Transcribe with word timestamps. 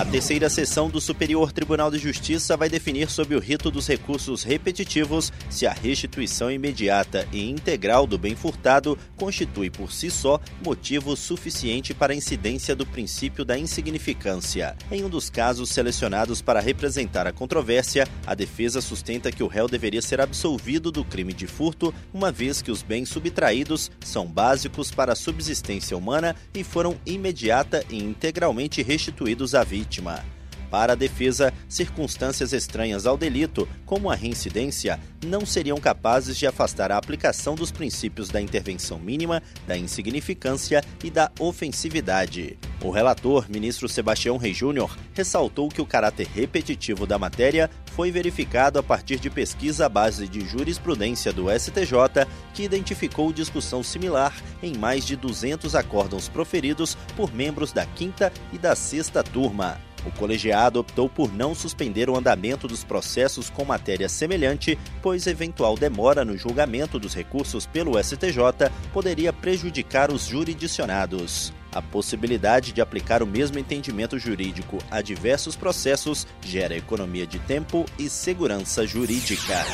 A 0.00 0.04
terceira 0.06 0.48
sessão 0.48 0.88
do 0.88 0.98
Superior 0.98 1.52
Tribunal 1.52 1.90
de 1.90 1.98
Justiça 1.98 2.56
vai 2.56 2.70
definir 2.70 3.10
sobre 3.10 3.36
o 3.36 3.38
rito 3.38 3.70
dos 3.70 3.86
recursos 3.86 4.42
repetitivos 4.42 5.30
se 5.50 5.66
a 5.66 5.74
restituição 5.74 6.50
imediata 6.50 7.28
e 7.30 7.50
integral 7.50 8.06
do 8.06 8.16
bem 8.16 8.34
furtado 8.34 8.96
constitui 9.14 9.68
por 9.68 9.92
si 9.92 10.10
só 10.10 10.40
motivo 10.64 11.14
suficiente 11.14 11.92
para 11.92 12.14
a 12.14 12.16
incidência 12.16 12.74
do 12.74 12.86
princípio 12.86 13.44
da 13.44 13.58
insignificância. 13.58 14.74
Em 14.90 15.04
um 15.04 15.08
dos 15.10 15.28
casos 15.28 15.68
selecionados 15.68 16.40
para 16.40 16.60
representar 16.60 17.26
a 17.26 17.32
controvérsia, 17.32 18.08
a 18.26 18.34
defesa 18.34 18.80
sustenta 18.80 19.30
que 19.30 19.42
o 19.42 19.48
réu 19.48 19.68
deveria 19.68 20.00
ser 20.00 20.18
absolvido 20.18 20.90
do 20.90 21.04
crime 21.04 21.34
de 21.34 21.46
furto, 21.46 21.92
uma 22.10 22.32
vez 22.32 22.62
que 22.62 22.70
os 22.70 22.82
bens 22.82 23.10
subtraídos 23.10 23.90
são 24.02 24.24
básicos 24.26 24.90
para 24.90 25.12
a 25.12 25.16
subsistência 25.16 25.94
humana 25.94 26.34
e 26.54 26.64
foram 26.64 26.96
imediata 27.04 27.84
e 27.90 28.02
integralmente 28.02 28.80
restituídos 28.80 29.54
à 29.54 29.62
vítima 29.62 29.89
vítima. 29.90 30.24
Para 30.70 30.92
a 30.92 30.96
defesa, 30.96 31.52
circunstâncias 31.68 32.52
estranhas 32.52 33.04
ao 33.04 33.18
delito, 33.18 33.68
como 33.84 34.08
a 34.08 34.14
reincidência, 34.14 35.00
não 35.26 35.44
seriam 35.44 35.76
capazes 35.78 36.36
de 36.36 36.46
afastar 36.46 36.92
a 36.92 36.96
aplicação 36.96 37.56
dos 37.56 37.72
princípios 37.72 38.28
da 38.28 38.40
intervenção 38.40 38.96
mínima, 38.96 39.42
da 39.66 39.76
insignificância 39.76 40.80
e 41.02 41.10
da 41.10 41.30
ofensividade. 41.40 42.56
O 42.80 42.90
relator, 42.90 43.50
ministro 43.50 43.88
Sebastião 43.88 44.36
Rei 44.36 44.54
Júnior, 44.54 44.96
ressaltou 45.12 45.68
que 45.68 45.82
o 45.82 45.86
caráter 45.86 46.28
repetitivo 46.28 47.04
da 47.04 47.18
matéria 47.18 47.68
foi 47.96 48.12
verificado 48.12 48.78
a 48.78 48.82
partir 48.82 49.18
de 49.18 49.28
pesquisa 49.28 49.86
à 49.86 49.88
base 49.88 50.28
de 50.28 50.40
jurisprudência 50.46 51.32
do 51.32 51.46
STJ, 51.50 52.28
que 52.54 52.62
identificou 52.62 53.32
discussão 53.32 53.82
similar 53.82 54.32
em 54.62 54.78
mais 54.78 55.04
de 55.04 55.16
200 55.16 55.74
acórdãos 55.74 56.28
proferidos 56.28 56.96
por 57.16 57.34
membros 57.34 57.72
da 57.72 57.84
quinta 57.84 58.32
e 58.52 58.56
da 58.56 58.76
sexta 58.76 59.24
turma. 59.24 59.89
O 60.06 60.10
colegiado 60.10 60.80
optou 60.80 61.08
por 61.08 61.32
não 61.32 61.54
suspender 61.54 62.08
o 62.08 62.16
andamento 62.16 62.66
dos 62.66 62.82
processos 62.82 63.50
com 63.50 63.64
matéria 63.64 64.08
semelhante, 64.08 64.78
pois 65.02 65.26
eventual 65.26 65.76
demora 65.76 66.24
no 66.24 66.36
julgamento 66.36 66.98
dos 66.98 67.14
recursos 67.14 67.66
pelo 67.66 68.02
STJ 68.02 68.70
poderia 68.92 69.32
prejudicar 69.32 70.10
os 70.10 70.26
jurisdicionados. 70.26 71.52
A 71.72 71.80
possibilidade 71.80 72.72
de 72.72 72.80
aplicar 72.80 73.22
o 73.22 73.26
mesmo 73.26 73.58
entendimento 73.58 74.18
jurídico 74.18 74.78
a 74.90 75.00
diversos 75.00 75.54
processos 75.54 76.26
gera 76.44 76.76
economia 76.76 77.26
de 77.26 77.38
tempo 77.38 77.86
e 77.98 78.08
segurança 78.08 78.84
jurídica. 78.86 79.64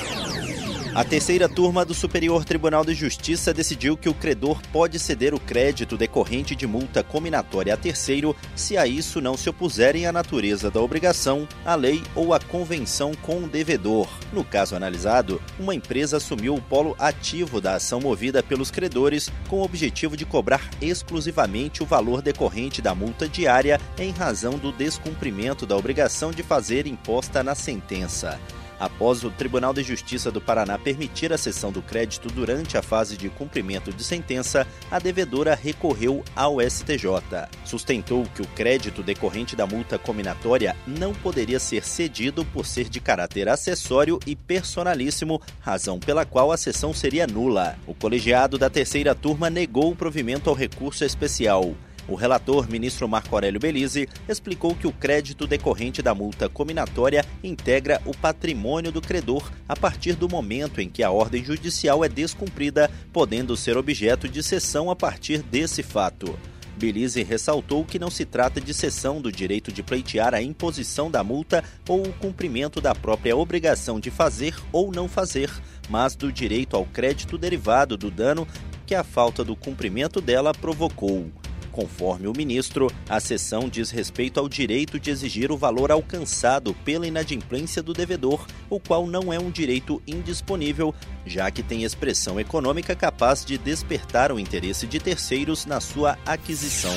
A 0.97 1.05
terceira 1.05 1.47
turma 1.47 1.85
do 1.85 1.93
Superior 1.93 2.43
Tribunal 2.43 2.83
de 2.83 2.95
Justiça 2.95 3.53
decidiu 3.53 3.99
que 3.99 4.09
o 4.09 4.15
credor 4.15 4.63
pode 4.73 4.99
ceder 4.99 5.35
o 5.35 5.39
crédito 5.39 5.95
decorrente 5.95 6.57
de 6.57 6.67
multa 6.67 7.03
combinatória 7.03 7.75
a 7.75 7.77
terceiro 7.77 8.35
se 8.55 8.79
a 8.79 8.87
isso 8.87 9.21
não 9.21 9.37
se 9.37 9.51
opuserem 9.51 10.07
à 10.07 10.11
natureza 10.11 10.71
da 10.71 10.81
obrigação, 10.81 11.47
a 11.67 11.75
lei 11.75 12.03
ou 12.15 12.33
a 12.33 12.41
convenção 12.41 13.13
com 13.21 13.45
o 13.45 13.47
devedor. 13.47 14.09
No 14.33 14.43
caso 14.43 14.75
analisado, 14.75 15.39
uma 15.61 15.75
empresa 15.75 16.17
assumiu 16.17 16.55
o 16.55 16.63
polo 16.63 16.97
ativo 16.99 17.61
da 17.61 17.75
ação 17.75 18.01
movida 18.01 18.43
pelos 18.43 18.71
credores 18.71 19.31
com 19.49 19.57
o 19.57 19.65
objetivo 19.65 20.17
de 20.17 20.25
cobrar 20.25 20.63
exclusivamente 20.81 21.83
o 21.83 21.87
valor 21.87 22.23
decorrente 22.23 22.81
da 22.81 22.95
multa 22.95 23.29
diária 23.29 23.79
em 23.99 24.13
razão 24.13 24.57
do 24.57 24.73
descumprimento 24.73 25.67
da 25.67 25.77
obrigação 25.77 26.31
de 26.31 26.43
fazer 26.43 26.87
imposta 26.87 27.43
na 27.43 27.55
sentença. 27.55 28.41
Após 28.79 29.25
o 29.25 29.31
Tribunal 29.31 29.73
de 29.73 29.83
Justiça 29.83 30.31
do 30.31 30.41
Paraná 30.41 30.79
permitir 30.79 31.33
a 31.33 31.39
cessão 31.39 31.73
do 31.73 31.81
crédito 31.81 32.29
durante 32.29 32.77
a 32.77 32.83
fase 32.83 33.17
de 33.17 33.29
cumprimento 33.29 33.93
de 33.93 34.05
sentença, 34.05 34.67
a 34.91 34.99
devedora 34.99 35.55
recorreu 35.55 36.23
ao 36.35 36.61
STJ. 36.61 37.49
Sustentou 37.65 38.25
que 38.35 38.43
o 38.43 38.47
crédito 38.49 39.03
decorrente 39.03 39.57
da 39.57 39.67
multa 39.67 39.99
combinatória 39.99 40.77
não 40.87 41.15
poderia 41.15 41.59
ser 41.59 41.85
cedido 41.85 42.45
por 42.45 42.67
ser 42.67 42.89
de 42.89 43.01
caráter 43.01 43.49
acessório 43.49 44.19
e 44.27 44.37
personalíssimo, 44.37 45.41
razão 45.61 45.99
pela 45.99 46.25
qual 46.25 46.53
a 46.53 46.57
cessão 46.57 46.93
seria 46.93 47.27
nula. 47.27 47.79
O 47.87 47.95
colegiado 47.95 48.59
da 48.59 48.69
terceira 48.69 49.15
turma 49.15 49.49
negou 49.49 49.93
o 49.93 49.97
provimento 49.97 50.51
ao 50.51 50.57
recurso 50.57 51.05
especial. 51.05 51.75
O 52.09 52.15
relator, 52.15 52.71
ministro 52.71 53.09
Marco 53.09 53.35
Aurélio 53.35 53.59
Belize, 53.59 54.09
explicou 54.29 54.77
que 54.77 54.87
o 54.87 54.93
crédito 54.93 55.47
decorrente 55.47 56.01
da 56.01 56.15
multa 56.15 56.49
combinatória 56.49 57.25
integra 57.43 58.01
o 58.05 58.17
patrimônio 58.17 58.93
do 58.93 59.01
credor 59.01 59.51
a 59.69 59.75
partir 59.75 60.15
do 60.15 60.29
momento 60.29 60.81
em 60.81 60.89
que 60.89 61.03
a 61.03 61.11
ordem 61.11 61.45
judicial 61.45 62.05
é 62.05 62.09
descumprida, 62.09 62.89
podendo 63.13 63.57
ser 63.57 63.77
objeto 63.77 64.29
de 64.29 64.41
cessão 64.43 64.89
a 64.89 64.95
partir 64.95 65.43
desse 65.43 65.83
fato. 65.83 66.39
Belize 66.77 67.23
ressaltou 67.23 67.85
que 67.85 67.99
não 67.99 68.11
se 68.11 68.25
trata 68.25 68.61
de 68.61 68.73
cessão 68.75 69.21
do 69.21 69.33
direito 69.33 69.73
de 69.73 69.83
pleitear 69.83 70.35
a 70.35 70.43
imposição 70.43 71.11
da 71.11 71.25
multa 71.25 71.65
ou 71.89 72.07
o 72.07 72.13
cumprimento 72.13 72.81
da 72.81 72.95
própria 72.95 73.37
obrigação 73.37 73.99
de 73.99 74.11
fazer 74.11 74.55
ou 74.71 74.93
não 74.93 75.09
fazer, 75.09 75.51
mas 75.89 76.15
do 76.15 76.31
direito 76.31 76.77
ao 76.77 76.85
crédito 76.85 77.39
derivado 77.39 77.97
do 77.97 78.11
dano 78.11 78.47
que 78.85 78.95
a 78.95 79.03
falta 79.03 79.43
do 79.43 79.57
cumprimento 79.57 80.21
dela 80.21 80.53
provocou. 80.53 81.33
Conforme 81.77 82.27
o 82.27 82.33
ministro, 82.35 82.91
a 83.07 83.21
sessão 83.21 83.69
diz 83.69 83.91
respeito 83.91 84.41
ao 84.41 84.49
direito 84.49 84.99
de 84.99 85.11
exigir 85.11 85.53
o 85.53 85.59
valor 85.59 85.93
alcançado 85.93 86.73
pela 86.87 87.07
inadimplência 87.07 87.83
do 87.83 87.93
devedor, 87.93 88.47
o 88.71 88.81
qual 88.81 89.07
não 89.07 89.31
é 89.31 89.39
um 89.39 89.51
direito 89.51 90.03
indisponível, 90.07 90.95
já 91.27 91.51
que 91.51 91.63
tem 91.63 91.85
expressão 91.85 92.41
econômica 92.41 92.97
capaz 92.97 93.45
de 93.45 93.59
despertar 93.59 94.33
o 94.33 94.41
interesse 94.41 94.87
de 94.87 94.99
terceiros 94.99 95.67
na 95.67 95.79
sua 95.79 96.17
aquisição. 96.25 96.95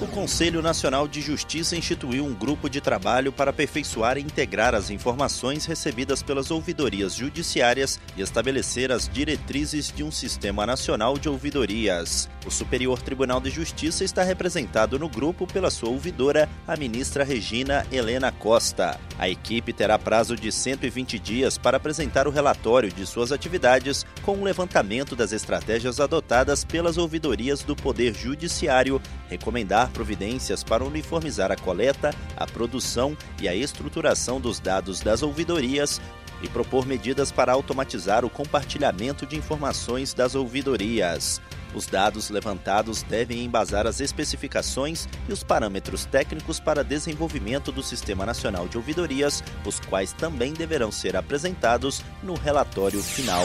O 0.00 0.06
Conselho 0.06 0.62
Nacional 0.62 1.08
de 1.08 1.20
Justiça 1.20 1.74
instituiu 1.74 2.24
um 2.24 2.32
grupo 2.32 2.70
de 2.70 2.80
trabalho 2.80 3.32
para 3.32 3.50
aperfeiçoar 3.50 4.16
e 4.16 4.20
integrar 4.20 4.72
as 4.72 4.90
informações 4.90 5.66
recebidas 5.66 6.22
pelas 6.22 6.52
ouvidorias 6.52 7.14
judiciárias 7.14 7.98
e 8.16 8.22
estabelecer 8.22 8.92
as 8.92 9.08
diretrizes 9.08 9.90
de 9.90 10.04
um 10.04 10.12
sistema 10.12 10.64
nacional 10.64 11.18
de 11.18 11.28
ouvidorias. 11.28 12.30
O 12.46 12.50
Superior 12.50 13.02
Tribunal 13.02 13.40
de 13.40 13.50
Justiça 13.50 14.04
está 14.04 14.22
representado 14.22 15.00
no 15.00 15.08
grupo 15.08 15.48
pela 15.48 15.68
sua 15.68 15.88
ouvidora, 15.88 16.48
a 16.64 16.76
ministra 16.76 17.24
Regina 17.24 17.84
Helena 17.90 18.30
Costa. 18.30 19.00
A 19.18 19.28
equipe 19.28 19.72
terá 19.72 19.98
prazo 19.98 20.36
de 20.36 20.52
120 20.52 21.18
dias 21.18 21.58
para 21.58 21.76
apresentar 21.76 22.28
o 22.28 22.30
relatório 22.30 22.92
de 22.92 23.04
suas 23.04 23.32
atividades 23.32 24.06
com 24.22 24.36
o 24.36 24.40
um 24.42 24.44
levantamento 24.44 25.16
das 25.16 25.32
estratégias 25.32 25.98
adotadas 25.98 26.64
pelas 26.64 26.96
ouvidorias 26.96 27.64
do 27.64 27.74
Poder 27.74 28.14
Judiciário, 28.14 29.02
recomendar 29.28 29.87
providências 29.88 30.62
para 30.62 30.84
uniformizar 30.84 31.50
a 31.50 31.56
coleta, 31.56 32.14
a 32.36 32.46
produção 32.46 33.16
e 33.40 33.48
a 33.48 33.54
estruturação 33.54 34.40
dos 34.40 34.60
dados 34.60 35.00
das 35.00 35.22
ouvidorias 35.22 36.00
e 36.42 36.48
propor 36.48 36.86
medidas 36.86 37.32
para 37.32 37.52
automatizar 37.52 38.24
o 38.24 38.30
compartilhamento 38.30 39.26
de 39.26 39.36
informações 39.36 40.14
das 40.14 40.34
ouvidorias. 40.34 41.40
Os 41.74 41.86
dados 41.86 42.30
levantados 42.30 43.02
devem 43.02 43.44
embasar 43.44 43.86
as 43.86 44.00
especificações 44.00 45.06
e 45.28 45.32
os 45.32 45.42
parâmetros 45.42 46.06
técnicos 46.06 46.58
para 46.58 46.82
desenvolvimento 46.82 47.70
do 47.70 47.82
Sistema 47.82 48.24
Nacional 48.24 48.66
de 48.66 48.78
Ouvidorias, 48.78 49.42
os 49.66 49.78
quais 49.80 50.12
também 50.12 50.52
deverão 50.52 50.90
ser 50.90 51.16
apresentados 51.16 52.02
no 52.22 52.34
relatório 52.34 53.02
final. 53.02 53.44